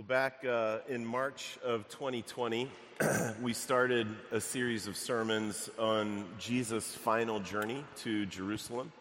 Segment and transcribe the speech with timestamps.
[0.00, 2.70] Well, back uh, in March of 2020,
[3.42, 8.92] we started a series of sermons on Jesus' final journey to Jerusalem.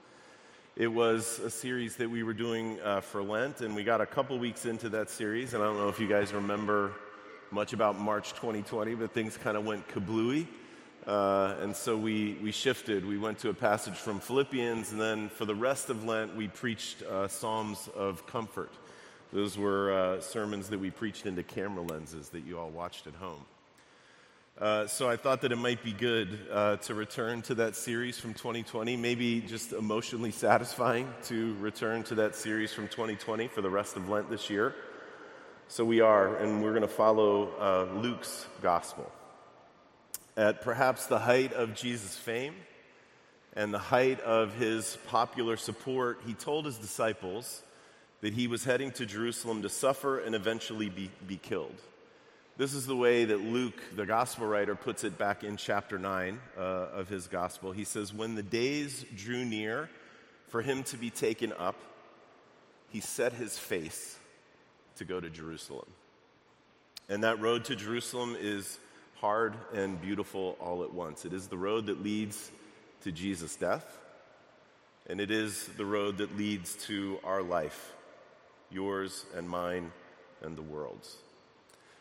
[0.76, 4.06] It was a series that we were doing uh, for Lent, and we got a
[4.06, 5.54] couple weeks into that series.
[5.54, 6.92] And I don't know if you guys remember
[7.50, 10.48] much about March 2020, but things kind of went kablooey.
[11.08, 13.06] Uh, and so we, we shifted.
[13.06, 16.50] We went to a passage from Philippians, and then for the rest of Lent, we
[16.50, 18.74] preached uh, Psalms of Comfort.
[19.32, 23.14] Those were uh, sermons that we preached into camera lenses that you all watched at
[23.14, 23.46] home.
[24.60, 28.20] Uh, so I thought that it might be good uh, to return to that series
[28.20, 33.70] from 2020, maybe just emotionally satisfying to return to that series from 2020 for the
[33.70, 34.74] rest of Lent this year.
[35.68, 39.10] So we are, and we're going to follow uh, Luke's gospel.
[40.36, 42.56] At perhaps the height of Jesus' fame
[43.56, 47.62] and the height of his popular support, he told his disciples
[48.22, 51.76] that he was heading to Jerusalem to suffer and eventually be, be killed.
[52.58, 56.40] This is the way that Luke, the gospel writer, puts it back in chapter 9
[56.58, 57.72] uh, of his gospel.
[57.72, 59.90] He says, When the days drew near
[60.50, 61.78] for him to be taken up,
[62.90, 64.18] he set his face
[64.98, 65.88] to go to Jerusalem.
[67.08, 68.78] And that road to Jerusalem is
[69.16, 71.24] hard and beautiful all at once.
[71.24, 72.52] It is the road that leads
[73.04, 73.98] to Jesus' death,
[75.08, 77.94] and it is the road that leads to our life
[78.72, 79.92] yours and mine
[80.42, 81.18] and the world's.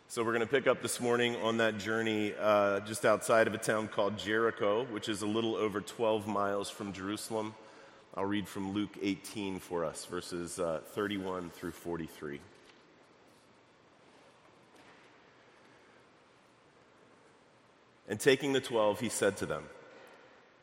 [0.09, 3.55] So, we're going to pick up this morning on that journey uh, just outside of
[3.55, 7.55] a town called Jericho, which is a little over 12 miles from Jerusalem.
[8.15, 12.41] I'll read from Luke 18 for us, verses uh, 31 through 43.
[18.09, 19.65] And taking the twelve, he said to them,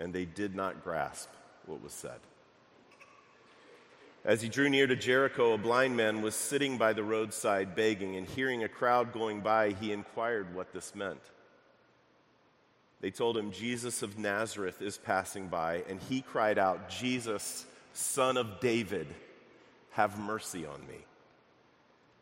[0.00, 1.28] and they did not grasp
[1.66, 2.18] what was said.
[4.24, 8.16] As he drew near to Jericho, a blind man was sitting by the roadside begging,
[8.16, 11.20] and hearing a crowd going by, he inquired what this meant.
[13.00, 18.36] They told him, Jesus of Nazareth is passing by, and he cried out, Jesus, son
[18.36, 19.06] of David,
[19.92, 20.98] have mercy on me.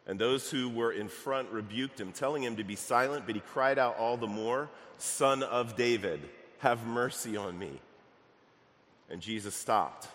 [0.06, 3.40] And those who were in front rebuked him, telling him to be silent, but he
[3.40, 4.68] cried out all the more,
[4.98, 6.20] Son of David,
[6.58, 7.80] have mercy on me.
[9.10, 10.08] And Jesus stopped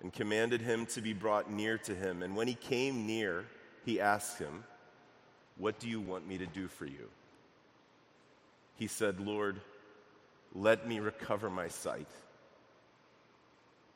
[0.00, 2.22] and commanded him to be brought near to him.
[2.22, 3.44] And when he came near,
[3.84, 4.64] he asked him,
[5.56, 7.08] What do you want me to do for you?
[8.76, 9.60] He said, Lord,
[10.54, 12.08] let me recover my sight.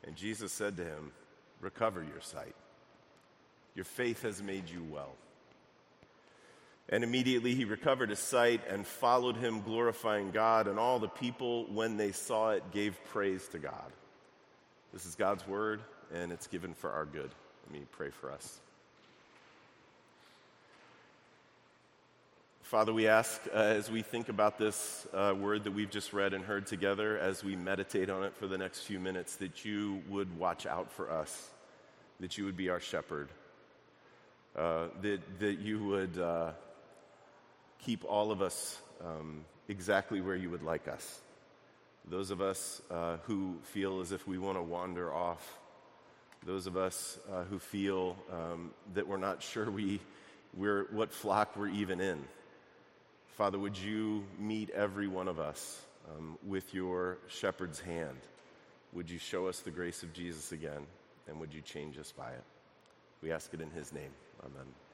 [0.05, 1.13] And Jesus said to him,
[1.61, 2.55] Recover your sight.
[3.75, 5.15] Your faith has made you well.
[6.93, 10.67] And immediately he recovered his sight and followed him, glorifying God.
[10.67, 13.93] And all the people, when they saw it, gave praise to God.
[14.93, 15.81] This is God's word,
[16.13, 17.31] and it's given for our good.
[17.67, 18.59] Let me pray for us.
[22.63, 26.35] Father, we ask uh, as we think about this uh, word that we've just read
[26.35, 30.03] and heard together, as we meditate on it for the next few minutes, that you
[30.09, 31.51] would watch out for us,
[32.19, 33.29] that you would be our shepherd,
[34.57, 36.51] uh, that, that you would uh,
[37.85, 41.21] keep all of us um, exactly where you would like us.
[42.09, 45.59] Those of us uh, who feel as if we want to wander off,
[46.45, 50.01] those of us uh, who feel um, that we're not sure we,
[50.57, 52.25] we're, what flock we're even in.
[53.37, 55.81] Father, would you meet every one of us
[56.11, 58.17] um, with your shepherd's hand?
[58.93, 60.87] Would you show us the grace of Jesus again?
[61.29, 62.45] And would you change us by it?
[63.23, 64.11] We ask it in his name.
[64.45, 64.90] Amen.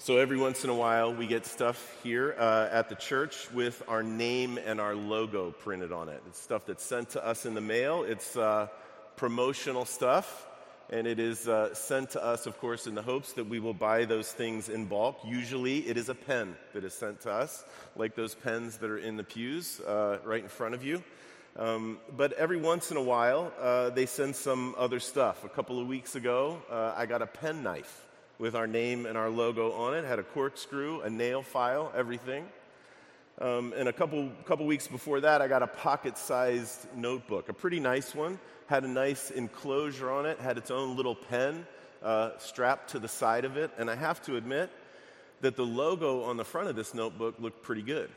[0.00, 3.82] So every once in a while, we get stuff here uh, at the church with
[3.88, 6.22] our name and our logo printed on it.
[6.26, 8.02] It's stuff that's sent to us in the mail.
[8.02, 8.68] It's uh,
[9.16, 10.46] promotional stuff,
[10.90, 13.72] and it is uh, sent to us, of course, in the hopes that we will
[13.72, 15.20] buy those things in bulk.
[15.24, 17.64] Usually, it is a pen that is sent to us,
[17.96, 21.02] like those pens that are in the pews uh, right in front of you.
[21.56, 25.44] Um, but every once in a while, uh, they send some other stuff.
[25.44, 28.03] A couple of weeks ago, uh, I got a pen knife
[28.38, 30.04] with our name and our logo on it.
[30.04, 32.46] Had a corkscrew, a nail file, everything.
[33.40, 37.52] Um, and a couple, couple weeks before that, I got a pocket sized notebook, a
[37.52, 38.38] pretty nice one.
[38.66, 41.66] Had a nice enclosure on it, had its own little pen.
[42.04, 44.70] uh, strapped to the side of it, and I have to admit
[45.40, 48.10] that the logo on the front of this notebook looked pretty good.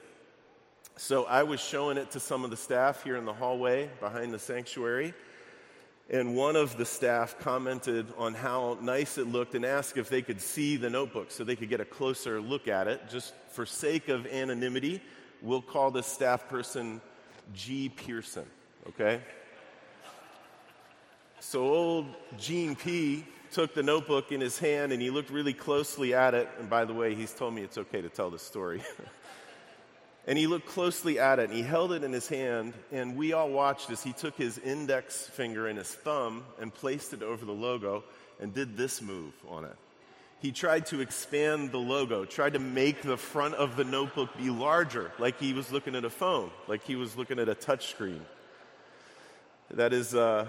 [0.97, 4.33] So I was showing it to some of the staff here in the hallway behind
[4.33, 5.13] the sanctuary,
[6.09, 10.21] and one of the staff commented on how nice it looked and asked if they
[10.21, 13.01] could see the notebook so they could get a closer look at it.
[13.09, 15.01] Just for sake of anonymity,
[15.41, 17.01] we'll call this staff person
[17.53, 17.89] G.
[17.89, 18.45] Pearson,
[18.87, 19.21] okay?
[21.41, 22.05] So old
[22.37, 26.47] Gene P took the notebook in his hand and he looked really closely at it.
[26.59, 28.81] And by the way, he's told me it's okay to tell the story.
[30.27, 32.73] and he looked closely at it and he held it in his hand.
[32.91, 37.13] And we all watched as he took his index finger and his thumb and placed
[37.13, 38.03] it over the logo
[38.41, 39.75] and did this move on it.
[40.39, 44.51] He tried to expand the logo, tried to make the front of the notebook be
[44.51, 48.19] larger, like he was looking at a phone, like he was looking at a touchscreen.
[49.71, 50.47] That is, uh,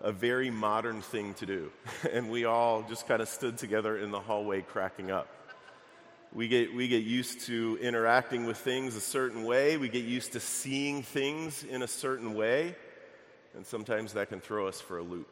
[0.00, 1.70] a very modern thing to do.
[2.12, 5.28] and we all just kind of stood together in the hallway cracking up.
[6.34, 10.32] We get, we get used to interacting with things a certain way, we get used
[10.32, 12.74] to seeing things in a certain way,
[13.54, 15.28] and sometimes that can throw us for a loop.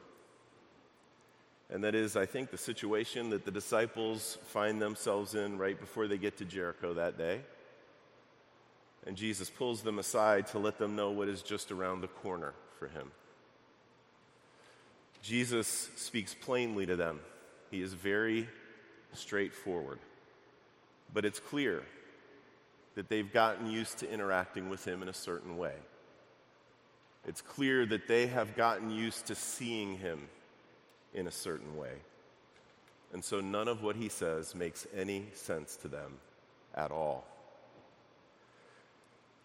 [1.70, 6.08] And that is, I think, the situation that the disciples find themselves in right before
[6.08, 7.40] they get to Jericho that day.
[9.06, 12.52] And Jesus pulls them aside to let them know what is just around the corner
[12.78, 13.10] for him.
[15.22, 17.20] Jesus speaks plainly to them.
[17.70, 18.48] He is very
[19.14, 19.98] straightforward.
[21.12, 21.82] But it's clear
[22.94, 25.74] that they've gotten used to interacting with him in a certain way.
[27.26, 30.28] It's clear that they have gotten used to seeing him
[31.14, 31.92] in a certain way.
[33.12, 36.18] And so none of what he says makes any sense to them
[36.74, 37.24] at all.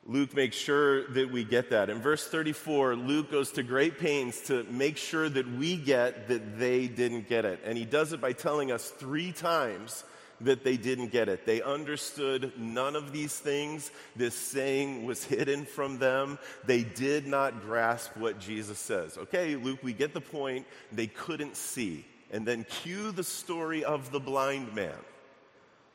[0.08, 1.90] Luke makes sure that we get that.
[1.90, 6.60] In verse 34, Luke goes to great pains to make sure that we get that
[6.60, 7.60] they didn't get it.
[7.66, 10.04] And he does it by telling us three times
[10.42, 11.46] that they didn't get it.
[11.46, 13.92] They understood none of these things.
[14.16, 16.38] This saying was hidden from them.
[16.66, 19.18] They did not grasp what Jesus says.
[19.18, 20.66] Okay, Luke, we get the point.
[20.92, 22.06] They couldn't see.
[22.32, 24.98] And then cue the story of the blind man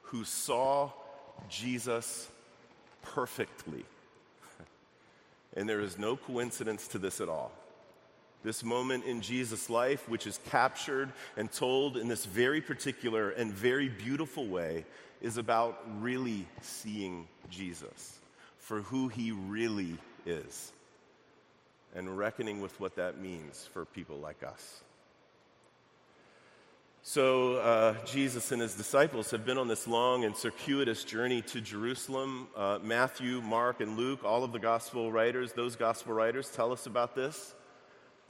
[0.02, 0.90] who saw
[1.48, 2.28] Jesus
[3.02, 3.84] perfectly.
[5.56, 7.50] And there is no coincidence to this at all.
[8.42, 13.52] This moment in Jesus' life, which is captured and told in this very particular and
[13.52, 14.86] very beautiful way,
[15.20, 18.18] is about really seeing Jesus
[18.58, 20.72] for who he really is
[21.94, 24.82] and reckoning with what that means for people like us.
[27.02, 31.60] So, uh, Jesus and his disciples have been on this long and circuitous journey to
[31.60, 32.48] Jerusalem.
[32.54, 36.86] Uh, Matthew, Mark, and Luke, all of the gospel writers, those gospel writers, tell us
[36.86, 37.54] about this.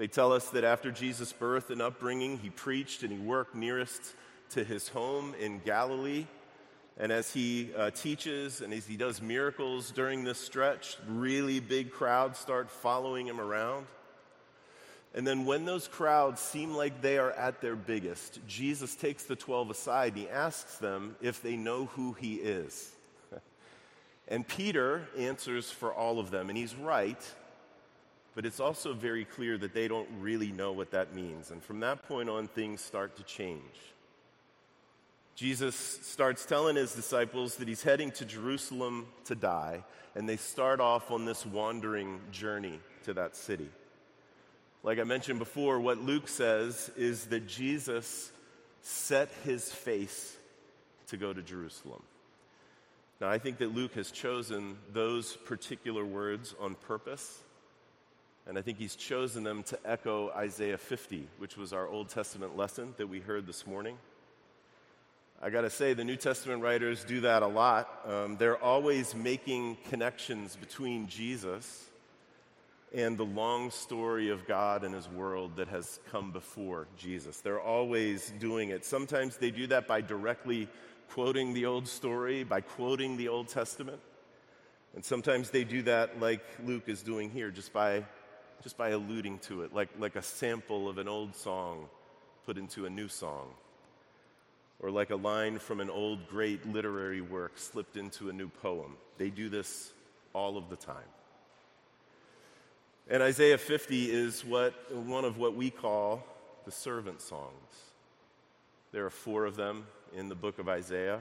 [0.00, 4.14] They tell us that after Jesus' birth and upbringing, he preached and he worked nearest
[4.52, 6.26] to his home in Galilee.
[6.96, 11.92] And as he uh, teaches and as he does miracles during this stretch, really big
[11.92, 13.84] crowds start following him around.
[15.14, 19.36] And then, when those crowds seem like they are at their biggest, Jesus takes the
[19.36, 22.90] 12 aside and he asks them if they know who he is.
[24.28, 27.22] and Peter answers for all of them, and he's right,
[28.34, 31.50] but it's also very clear that they don't really know what that means.
[31.50, 33.60] And from that point on, things start to change.
[35.34, 39.84] Jesus starts telling his disciples that he's heading to Jerusalem to die,
[40.14, 43.70] and they start off on this wandering journey to that city.
[44.82, 48.30] Like I mentioned before, what Luke says is that Jesus
[48.82, 50.36] set his face
[51.08, 52.02] to go to Jerusalem.
[53.20, 57.40] Now, I think that Luke has chosen those particular words on purpose,
[58.46, 62.56] and I think he's chosen them to echo Isaiah 50, which was our Old Testament
[62.56, 63.96] lesson that we heard this morning.
[65.42, 67.88] I got to say, the New Testament writers do that a lot.
[68.06, 71.86] Um, they're always making connections between Jesus
[72.92, 77.40] and the long story of God and His world that has come before Jesus.
[77.40, 78.84] They're always doing it.
[78.84, 80.68] Sometimes they do that by directly
[81.10, 84.00] quoting the old story, by quoting the Old Testament.
[84.94, 88.04] And sometimes they do that like Luke is doing here, just by,
[88.62, 91.86] just by alluding to it, like, like a sample of an old song
[92.46, 93.48] put into a new song,
[94.80, 98.96] or like a line from an old great literary work slipped into a new poem.
[99.18, 99.92] They do this
[100.32, 100.96] all of the time.
[103.08, 106.22] And Isaiah 50 is what, one of what we call
[106.64, 107.50] the servant songs.
[108.92, 109.86] There are four of them
[110.16, 111.20] in the book of Isaiah.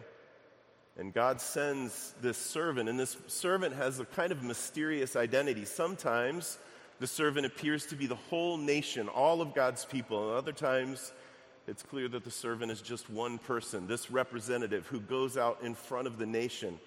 [0.98, 5.66] And God sends this servant, and this servant has a kind of mysterious identity.
[5.66, 6.58] Sometimes
[7.00, 11.14] the servant appears to be the whole nation, all of God's people, and other times
[11.68, 15.76] it's clear that the servant is just one person, this representative who goes out in
[15.76, 16.80] front of the nation.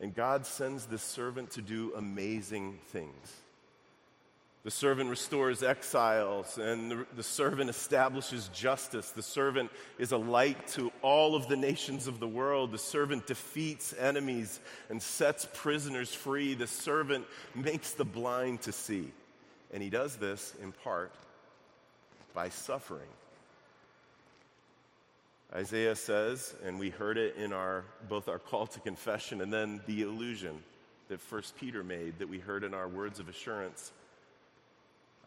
[0.00, 3.40] And God sends this servant to do amazing things.
[4.64, 9.12] The servant restores exiles, and the, the, servant establishes justice.
[9.12, 12.72] The servant is a light to all of the nations of the world.
[12.72, 14.60] The servant defeats enemies
[14.90, 16.54] and sets prisoners free.
[16.54, 17.24] The servant
[17.54, 19.10] makes the blind to see.
[19.72, 21.12] And he does this in part
[22.34, 23.08] by suffering.
[25.54, 29.80] Isaiah says, and we heard it in our both our call to confession and then
[29.86, 30.62] the allusion
[31.08, 33.92] that First Peter made that we heard in our words of assurance.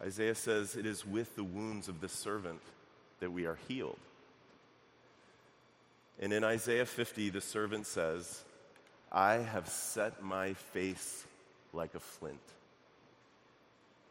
[0.01, 2.61] Isaiah says, It is with the wounds of the servant
[3.19, 3.99] that we are healed.
[6.19, 8.43] And in Isaiah 50, the servant says,
[9.11, 11.25] I have set my face
[11.73, 12.39] like a flint,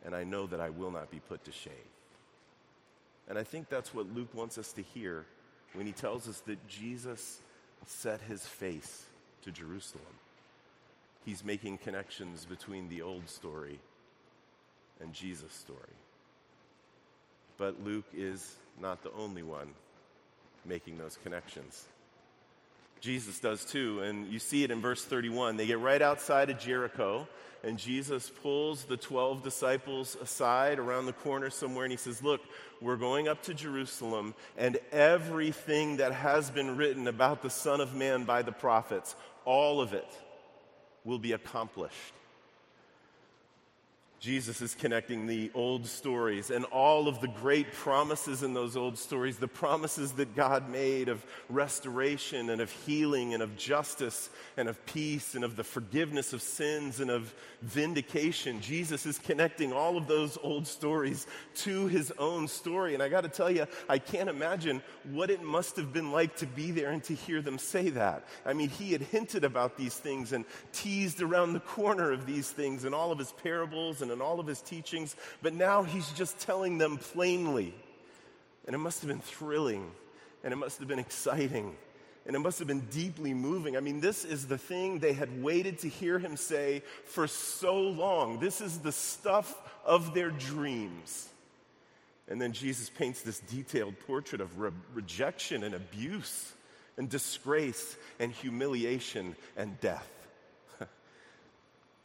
[0.04, 1.72] and I know that I will not be put to shame.
[3.28, 5.24] And I think that's what Luke wants us to hear
[5.74, 7.40] when he tells us that Jesus
[7.86, 9.04] set his face
[9.42, 10.04] to Jerusalem.
[11.24, 13.78] He's making connections between the old story
[15.00, 15.78] and Jesus' story.
[17.58, 19.68] But Luke is not the only one
[20.64, 21.86] making those connections.
[23.00, 25.56] Jesus does too, and you see it in verse 31.
[25.56, 27.26] They get right outside of Jericho,
[27.64, 32.42] and Jesus pulls the 12 disciples aside around the corner somewhere, and he says, Look,
[32.80, 37.94] we're going up to Jerusalem, and everything that has been written about the Son of
[37.94, 39.14] Man by the prophets,
[39.46, 40.08] all of it
[41.04, 42.12] will be accomplished.
[44.20, 48.98] Jesus is connecting the old stories and all of the great promises in those old
[48.98, 54.68] stories, the promises that God made of restoration and of healing and of justice and
[54.68, 58.60] of peace and of the forgiveness of sins and of vindication.
[58.60, 62.92] Jesus is connecting all of those old stories to his own story.
[62.92, 66.36] And I got to tell you, I can't imagine what it must have been like
[66.36, 68.26] to be there and to hear them say that.
[68.44, 72.50] I mean, he had hinted about these things and teased around the corner of these
[72.50, 76.10] things in all of his parables and and all of his teachings, but now he's
[76.12, 77.74] just telling them plainly.
[78.66, 79.90] And it must have been thrilling,
[80.44, 81.76] and it must have been exciting,
[82.26, 83.76] and it must have been deeply moving.
[83.76, 87.80] I mean, this is the thing they had waited to hear him say for so
[87.80, 88.38] long.
[88.38, 91.28] This is the stuff of their dreams.
[92.28, 96.52] And then Jesus paints this detailed portrait of re- rejection and abuse
[96.96, 100.08] and disgrace and humiliation and death.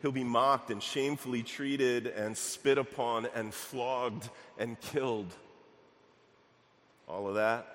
[0.01, 5.33] He'll be mocked and shamefully treated and spit upon and flogged and killed.
[7.07, 7.67] All of that,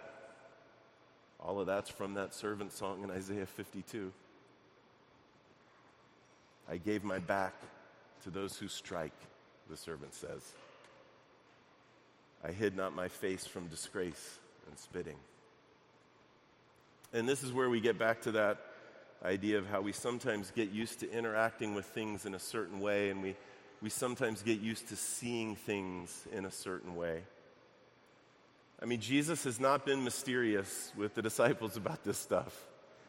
[1.38, 4.12] all of that's from that servant song in Isaiah 52.
[6.68, 7.54] I gave my back
[8.24, 9.16] to those who strike,
[9.68, 10.52] the servant says.
[12.44, 15.16] I hid not my face from disgrace and spitting.
[17.12, 18.58] And this is where we get back to that
[19.24, 23.10] idea of how we sometimes get used to interacting with things in a certain way,
[23.10, 23.36] and we,
[23.82, 27.22] we sometimes get used to seeing things in a certain way.
[28.82, 32.66] I mean, Jesus has not been mysterious with the disciples about this stuff.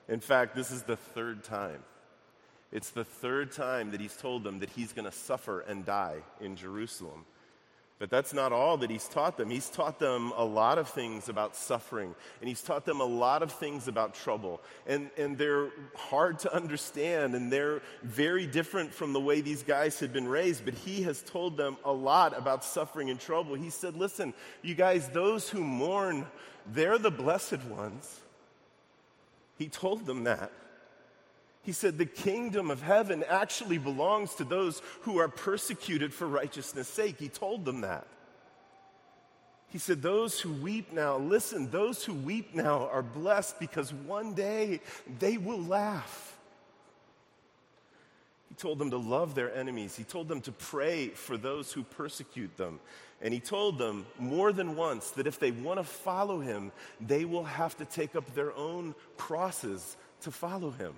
[0.08, 1.84] In fact, this is the third time.
[2.72, 6.20] It's the third time that he's told them that he's going to suffer and die
[6.40, 7.26] in Jerusalem.
[8.02, 9.52] But that's not all that he's taught them.
[9.52, 13.44] He's taught them a lot of things about suffering, and he's taught them a lot
[13.44, 14.60] of things about trouble.
[14.88, 20.00] And, and they're hard to understand, and they're very different from the way these guys
[20.00, 20.66] had been raised.
[20.66, 23.54] But he has told them a lot about suffering and trouble.
[23.54, 26.26] He said, Listen, you guys, those who mourn,
[26.74, 28.20] they're the blessed ones.
[29.60, 30.52] He told them that.
[31.64, 36.88] He said, The kingdom of heaven actually belongs to those who are persecuted for righteousness'
[36.88, 37.18] sake.
[37.20, 38.08] He told them that.
[39.68, 44.34] He said, Those who weep now, listen, those who weep now are blessed because one
[44.34, 44.82] day
[45.20, 46.38] they will laugh.
[48.50, 49.96] He told them to love their enemies.
[49.96, 52.82] He told them to pray for those who persecute them.
[53.22, 57.24] And he told them more than once that if they want to follow him, they
[57.24, 60.94] will have to take up their own crosses to follow him.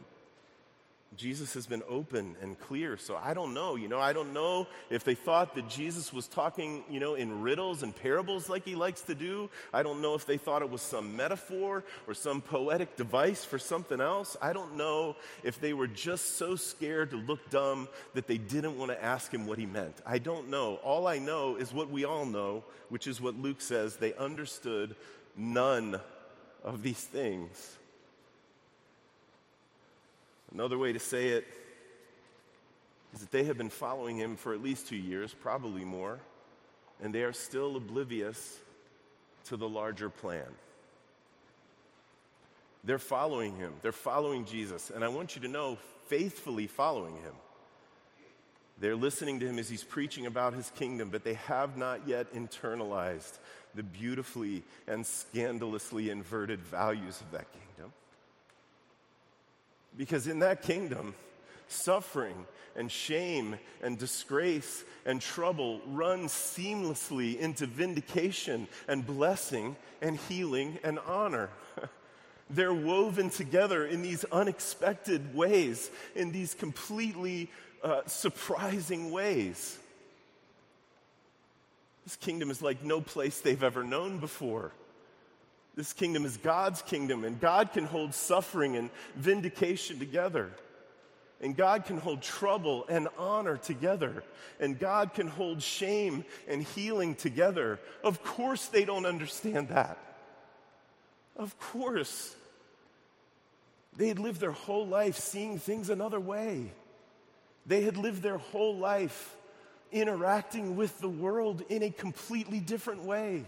[1.16, 2.98] Jesus has been open and clear.
[2.98, 3.76] So I don't know.
[3.76, 7.42] You know, I don't know if they thought that Jesus was talking, you know, in
[7.42, 9.50] riddles and parables like he likes to do.
[9.74, 13.60] I don't know if they thought it was some metaphor or some poetic device for
[13.60, 14.36] something else.
[14.42, 18.78] I don't know if they were just so scared to look dumb that they didn't
[18.78, 19.96] want to ask him what he meant.
[20.06, 20.76] I don't know.
[20.84, 23.98] All I know is what we all know, which is what Luke says.
[23.98, 24.96] They understood
[25.36, 26.00] none
[26.64, 27.78] of these things.
[30.54, 31.48] Another way to say it
[33.14, 36.20] is that they have been following him for at least two years, probably more,
[37.02, 38.60] and they are still oblivious
[39.46, 40.48] to the larger plan.
[42.84, 44.90] They're following him, they're following Jesus.
[44.90, 47.34] And I want you to know, faithfully following him.
[48.80, 52.34] They're listening to him as he's preaching about his kingdom, but they have not yet
[52.34, 53.38] internalized
[53.76, 57.94] the beautifully and scandalously inverted values of that kingdom.
[59.98, 61.14] Because in that kingdom,
[61.68, 62.46] suffering
[62.76, 71.00] and shame and disgrace and trouble run seamlessly into vindication and blessing and healing and
[71.00, 71.50] honor.
[72.50, 77.50] They're woven together in these unexpected ways, in these completely
[77.84, 79.78] uh, surprising ways.
[82.04, 84.72] This kingdom is like no place they've ever known before.
[85.76, 90.52] This kingdom is God's kingdom, and God can hold suffering and vindication together.
[91.42, 94.24] And God can hold trouble and honor together.
[94.62, 97.82] And God can hold shame and healing together.
[98.02, 99.98] Of course, they don't understand that.
[101.36, 102.34] Of course.
[103.98, 106.72] They had lived their whole life seeing things another way.
[107.66, 109.36] They had lived their whole life
[109.92, 113.44] interacting with the world in a completely different way.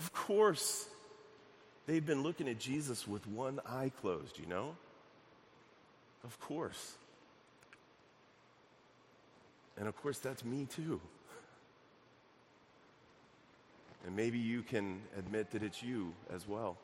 [0.00, 0.88] Of course,
[1.90, 4.76] they've been looking at Jesus with one eye closed, you know?
[6.22, 6.92] Of course.
[9.76, 11.00] And of course, that's me too.
[14.06, 16.76] And maybe you can admit that it's you as well.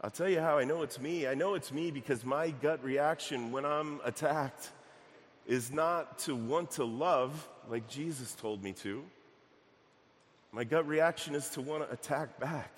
[0.00, 1.28] I'll tell you how I know it's me.
[1.28, 4.70] I know it's me because my gut reaction when I'm attacked
[5.46, 9.04] is not to want to love like Jesus told me to.
[10.50, 12.72] My gut reaction is to want to attack back.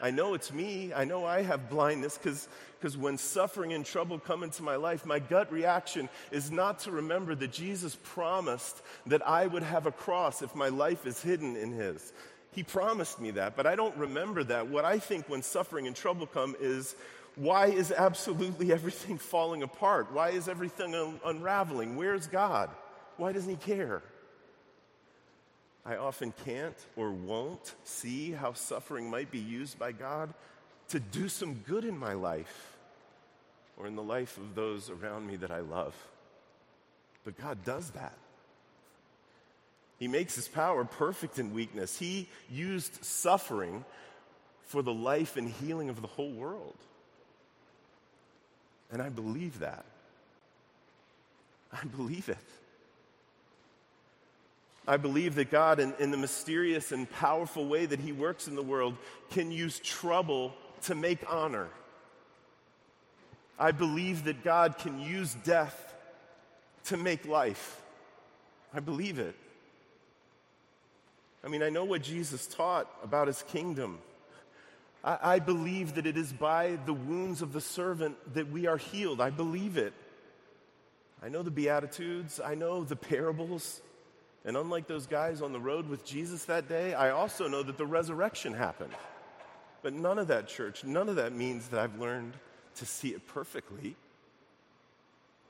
[0.00, 0.92] I know it's me.
[0.92, 5.18] I know I have blindness because when suffering and trouble come into my life, my
[5.18, 10.42] gut reaction is not to remember that Jesus promised that I would have a cross
[10.42, 12.12] if my life is hidden in His.
[12.52, 14.68] He promised me that, but I don't remember that.
[14.68, 16.94] What I think when suffering and trouble come is
[17.34, 20.12] why is absolutely everything falling apart?
[20.12, 21.96] Why is everything un- unraveling?
[21.96, 22.70] Where's God?
[23.16, 24.02] Why doesn't He care?
[25.86, 30.34] I often can't or won't see how suffering might be used by God
[30.88, 32.76] to do some good in my life
[33.76, 35.94] or in the life of those around me that I love.
[37.24, 38.14] But God does that.
[39.98, 41.98] He makes his power perfect in weakness.
[41.98, 43.84] He used suffering
[44.64, 46.76] for the life and healing of the whole world.
[48.90, 49.84] And I believe that.
[51.72, 52.36] I believe it.
[54.86, 58.54] I believe that God, in, in, the mysterious and powerful way that He works in
[58.54, 58.96] the world,
[59.30, 61.68] can use trouble to make honor.
[63.58, 65.94] I believe that God can use death
[66.84, 67.82] to make life.
[68.72, 69.34] I believe it.
[71.44, 73.98] I mean, I know what Jesus taught about his kingdom.
[75.02, 78.76] I, I, believe that it is by the wounds of the servant that we are
[78.76, 79.20] healed.
[79.20, 79.92] I believe it.
[81.22, 83.80] I know the Beatitudes, I know the parables.
[84.46, 87.76] And unlike those guys on the road with Jesus that day, I also know that
[87.76, 88.92] the resurrection happened.
[89.82, 92.32] But none of that, church, none of that means that I've learned
[92.76, 93.96] to see it perfectly.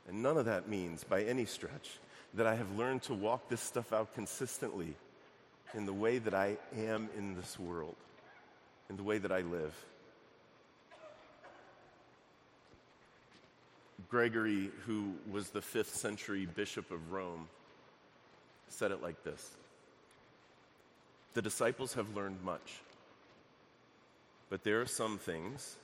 [0.09, 1.99] And none of that means, by any stretch,
[2.35, 4.95] that I have learned to walk this stuff out consistently
[5.75, 7.97] in the way that I am in this world,
[8.89, 9.75] in the way that I live.
[14.09, 17.49] Gregory, who was the fifth century bishop of Rome,
[18.69, 19.51] said it like this
[21.35, 22.81] The disciples have learned much,
[24.51, 25.77] but there are some things,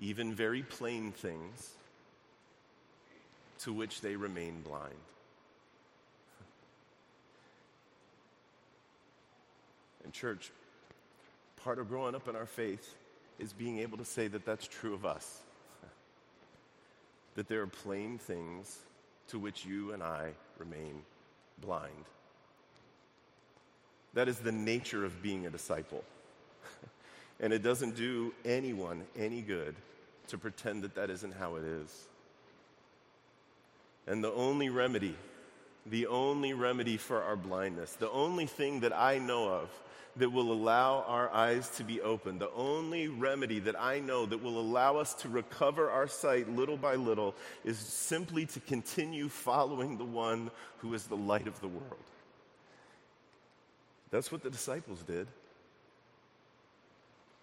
[0.00, 1.70] even very plain things,
[3.60, 4.94] to which they remain blind.
[10.02, 10.50] And, church,
[11.62, 12.94] part of growing up in our faith
[13.38, 15.40] is being able to say that that's true of us.
[17.34, 18.78] that there are plain things
[19.28, 21.02] to which you and I remain
[21.60, 22.04] blind.
[24.14, 26.04] That is the nature of being a disciple.
[27.40, 29.76] and it doesn't do anyone any good
[30.28, 32.08] to pretend that that isn't how it is.
[34.06, 35.14] And the only remedy,
[35.86, 39.70] the only remedy for our blindness, the only thing that I know of
[40.16, 44.42] that will allow our eyes to be open, the only remedy that I know that
[44.42, 49.98] will allow us to recover our sight little by little, is simply to continue following
[49.98, 52.04] the one who is the light of the world.
[54.10, 55.28] That's what the disciples did.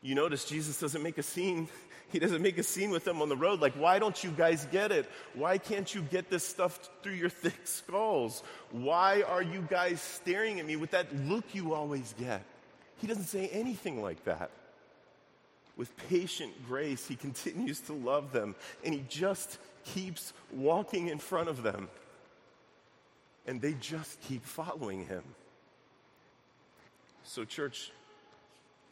[0.01, 1.67] You notice Jesus doesn't make a scene.
[2.09, 4.65] He doesn't make a scene with them on the road like, why don't you guys
[4.71, 5.11] get it?
[5.33, 8.43] Why can't you get this stuff through your thick skulls?
[8.71, 12.43] Why are you guys staring at me with that look you always get?
[13.01, 14.51] He doesn't say anything like that.
[15.75, 21.49] with patient grace, he continues to love them, and he just keeps walking in front
[21.49, 21.89] of them.
[23.45, 25.23] And they just keep following him.
[27.23, 27.91] So, church,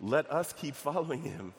[0.02, 1.54] let us keep following him.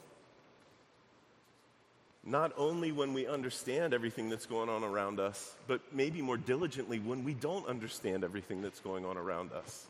[2.24, 6.98] Not only when we understand everything that's going on around us, but maybe more diligently
[6.98, 9.86] when we don't understand everything that's going on around us.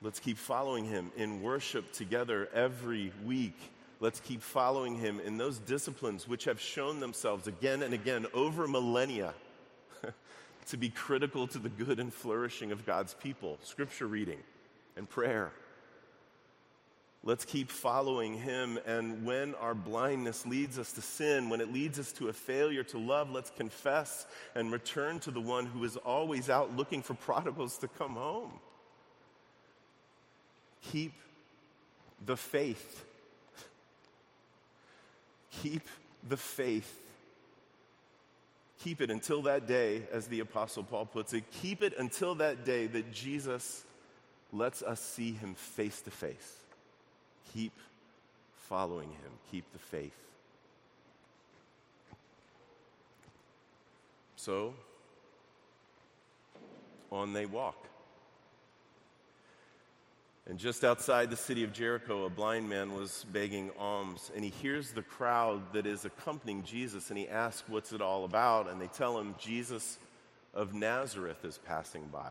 [0.00, 3.58] Let's keep following him in worship together every week.
[4.00, 8.68] Let's keep following him in those disciplines which have shown themselves again and again over
[8.68, 9.34] millennia
[10.68, 14.38] to be critical to the good and flourishing of God's people scripture reading
[14.96, 15.50] and prayer.
[17.24, 18.78] Let's keep following him.
[18.86, 22.84] And when our blindness leads us to sin, when it leads us to a failure
[22.84, 27.14] to love, let's confess and return to the one who is always out looking for
[27.14, 28.52] prodigals to come home.
[30.92, 31.12] Keep
[32.24, 33.04] the faith.
[35.62, 35.82] Keep
[36.28, 36.94] the faith.
[38.84, 42.64] Keep it until that day, as the Apostle Paul puts it, keep it until that
[42.64, 43.84] day that Jesus
[44.52, 46.57] lets us see him face to face.
[47.54, 47.72] Keep
[48.68, 50.12] following him, keep the faith.
[54.36, 54.74] So,
[57.10, 57.76] on they walk.
[60.48, 64.50] And just outside the city of Jericho, a blind man was begging alms, and he
[64.50, 68.70] hears the crowd that is accompanying Jesus, and he asks, What's it all about?
[68.70, 69.98] And they tell him, Jesus
[70.54, 72.30] of Nazareth is passing by.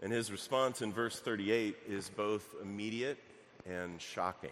[0.00, 3.18] And his response in verse 38 is both immediate
[3.68, 4.50] and shocking.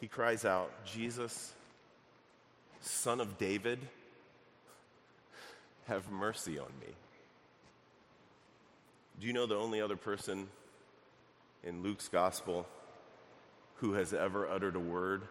[0.00, 1.52] He cries out, Jesus,
[2.80, 3.78] son of David,
[5.86, 6.92] have mercy on me.
[9.20, 10.48] Do you know the only other person
[11.64, 12.66] in Luke's gospel
[13.76, 15.22] who has ever uttered a word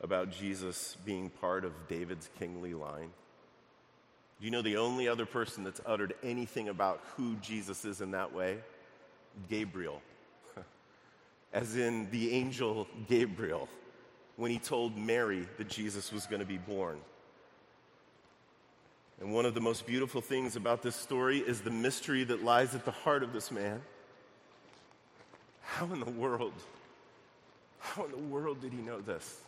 [0.00, 3.10] about Jesus being part of David's kingly line?
[4.42, 8.10] Do you know the only other person that's uttered anything about who Jesus is in
[8.10, 8.58] that way?
[9.48, 10.02] Gabriel.
[11.52, 13.68] As in the angel Gabriel,
[14.34, 16.98] when he told Mary that Jesus was going to be born.
[19.20, 22.74] And one of the most beautiful things about this story is the mystery that lies
[22.74, 23.80] at the heart of this man.
[25.62, 26.54] How in the world,
[27.78, 29.40] how in the world did he know this?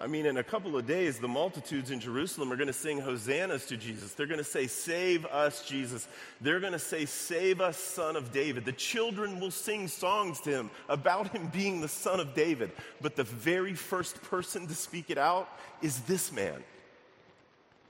[0.00, 3.00] I mean, in a couple of days, the multitudes in Jerusalem are going to sing
[3.00, 4.12] hosannas to Jesus.
[4.12, 6.08] They're going to say, Save us, Jesus.
[6.40, 8.64] They're going to say, Save us, Son of David.
[8.64, 12.72] The children will sing songs to him about him being the Son of David.
[13.00, 15.48] But the very first person to speak it out
[15.80, 16.64] is this man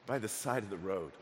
[0.07, 1.13] by the side of the road.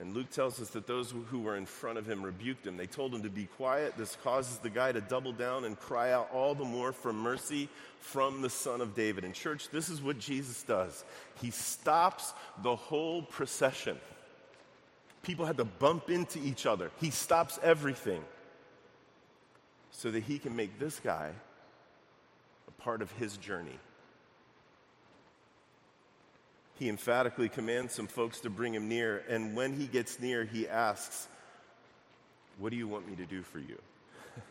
[0.00, 2.76] And Luke tells us that those who were in front of him rebuked him.
[2.76, 3.94] They told him to be quiet.
[3.96, 7.68] This causes the guy to double down and cry out all the more for mercy
[7.98, 9.24] from the Son of David.
[9.24, 11.04] In church, this is what Jesus does
[11.40, 12.32] He stops
[12.62, 13.98] the whole procession.
[15.22, 16.92] People had to bump into each other.
[17.00, 18.22] He stops everything
[19.90, 21.32] so that he can make this guy
[22.68, 23.78] a part of his journey
[26.78, 29.24] he emphatically commands some folks to bring him near.
[29.28, 31.26] And when he gets near, he asks,
[32.58, 33.78] What do you want me to do for you?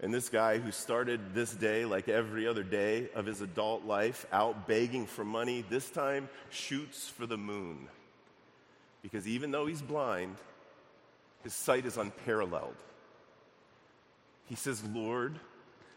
[0.00, 4.26] and this guy who started this day like every other day of his adult life
[4.32, 7.88] out begging for money, this time shoots for the moon.
[9.02, 10.34] Because even though he's blind,
[11.44, 12.74] his sight is unparalleled.
[14.46, 15.38] He says, Lord,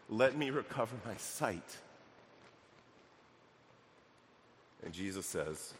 [0.08, 1.76] let me recover my sight.
[4.84, 5.74] And Jesus says,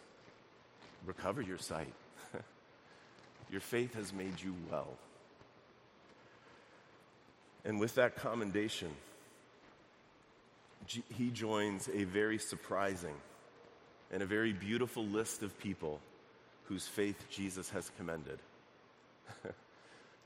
[1.07, 1.93] Recover your sight.
[3.51, 4.89] your faith has made you well.
[7.65, 8.91] And with that commendation,
[10.87, 13.15] he joins a very surprising
[14.11, 16.01] and a very beautiful list of people
[16.65, 18.39] whose faith Jesus has commended.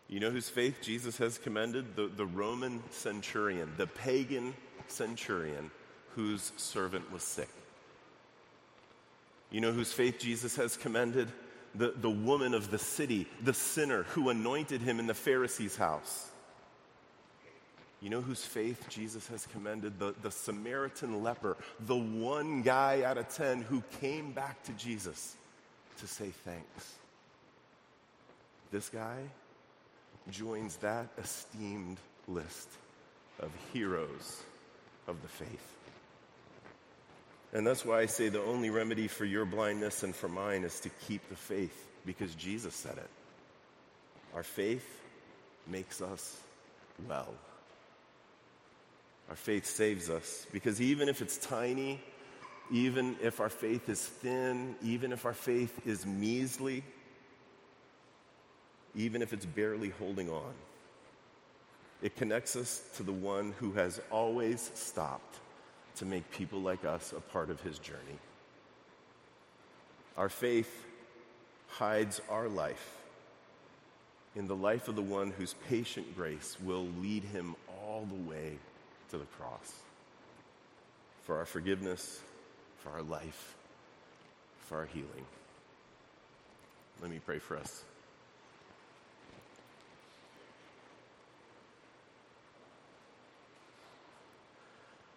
[0.09, 1.97] you know whose faith Jesus has commended?
[1.97, 4.55] The, the Roman centurion, the pagan
[4.89, 5.71] centurion
[6.15, 7.49] whose servant was sick.
[9.55, 11.29] You know whose faith Jesus has commended?
[11.77, 16.29] The, the woman of the city, the sinner who anointed him in the Pharisee's house.
[18.01, 20.01] You know whose faith Jesus has commended?
[20.01, 25.37] The, the Samaritan leper, the one guy out of ten who came back to Jesus
[25.99, 26.95] to say thanks.
[28.73, 29.19] This guy
[30.33, 32.71] joins that esteemed list
[33.39, 34.43] of heroes
[35.07, 35.74] of the faith.
[37.55, 40.81] And that's why I say the only remedy for your blindness and for mine is
[40.81, 41.81] to keep the faith.
[42.05, 43.09] because Jesus said it.
[44.35, 44.87] Our faith
[45.67, 46.37] makes us
[47.09, 47.33] well.
[49.31, 51.99] Our faith saves us because even if it's tiny,
[52.71, 56.83] even if our faith is thin, even if our faith is measly,
[58.95, 60.53] even if it's barely holding on,
[62.03, 65.39] it connects us to the one who has always stopped
[65.97, 68.19] to make people like us a part of his journey.
[70.17, 70.85] Our faith
[71.69, 72.97] hides our life
[74.37, 78.59] in the life of the one whose patient grace will lead him all the way
[79.11, 79.73] to the cross
[81.23, 82.21] for our forgiveness,
[82.79, 83.55] for our life,
[84.67, 85.25] for our healing.
[87.01, 87.85] Let me pray for us.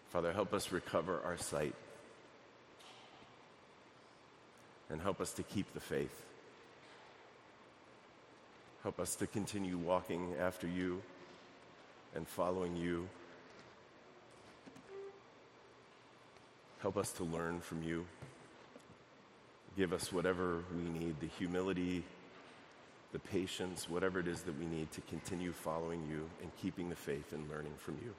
[0.09, 1.75] Father, help us recover our sight
[4.89, 6.23] and help us to keep the faith.
[8.83, 11.01] Help us to continue walking after you
[12.15, 13.07] and following you.
[16.79, 18.05] Help us to learn from you.
[19.75, 22.03] Give us whatever we need the humility,
[23.11, 26.95] the patience, whatever it is that we need to continue following you and keeping the
[26.95, 28.13] faith and learning from you.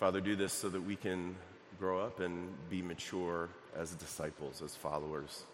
[0.00, 1.36] Father, do this so that we can
[1.78, 5.44] grow up and be mature as disciples, as followers.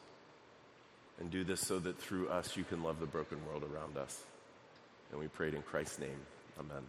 [1.18, 4.22] And do this so that through us you can love the broken world around us.
[5.10, 6.20] And we pray it in Christ's name.
[6.60, 6.84] Amen.